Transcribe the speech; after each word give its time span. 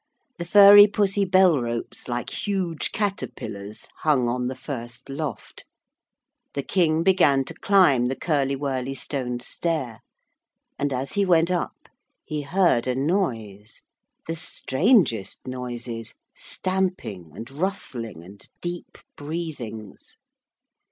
The 0.39 0.45
furry 0.45 0.87
pussy 0.87 1.25
bell 1.25 1.61
ropes, 1.61 2.07
like 2.07 2.31
huge 2.47 2.91
caterpillars, 2.91 3.85
hung 3.99 4.27
on 4.27 4.47
the 4.47 4.55
first 4.55 5.09
loft. 5.09 5.63
The 6.55 6.63
King 6.63 7.03
began 7.03 7.45
to 7.45 7.53
climb 7.53 8.07
the 8.07 8.15
curly 8.15 8.55
wurly 8.55 8.95
stone 8.95 9.41
stair. 9.41 9.99
And 10.79 10.91
as 10.91 11.11
he 11.13 11.23
went 11.23 11.51
up 11.51 11.87
he 12.25 12.41
heard 12.41 12.87
a 12.87 12.95
noise, 12.95 13.83
the 14.25 14.35
strangest 14.35 15.45
noises, 15.45 16.15
stamping 16.35 17.29
and 17.35 17.51
rustling 17.51 18.23
and 18.23 18.43
deep 18.59 18.97
breathings. 19.15 20.17